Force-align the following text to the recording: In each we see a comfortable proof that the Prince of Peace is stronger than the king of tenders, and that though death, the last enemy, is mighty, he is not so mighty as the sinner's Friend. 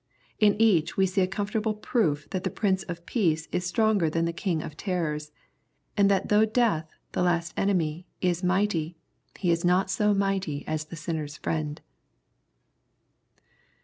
In 0.39 0.55
each 0.59 0.97
we 0.97 1.05
see 1.05 1.21
a 1.21 1.27
comfortable 1.27 1.75
proof 1.75 2.27
that 2.31 2.43
the 2.43 2.49
Prince 2.49 2.81
of 2.81 3.05
Peace 3.05 3.47
is 3.51 3.67
stronger 3.67 4.09
than 4.09 4.25
the 4.25 4.33
king 4.33 4.63
of 4.63 4.75
tenders, 4.75 5.31
and 5.95 6.09
that 6.09 6.29
though 6.29 6.43
death, 6.43 6.89
the 7.11 7.21
last 7.21 7.53
enemy, 7.55 8.07
is 8.19 8.43
mighty, 8.43 8.97
he 9.37 9.51
is 9.51 9.63
not 9.63 9.91
so 9.91 10.11
mighty 10.15 10.65
as 10.65 10.85
the 10.85 10.95
sinner's 10.95 11.37
Friend. 11.37 11.79